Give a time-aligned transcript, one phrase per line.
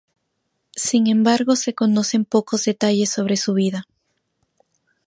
[0.75, 3.85] Sin embargo se conocen pocos detalles sobre su vida.